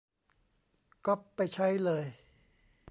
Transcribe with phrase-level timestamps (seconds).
[1.05, 2.05] ก๊อปไปใช้เลย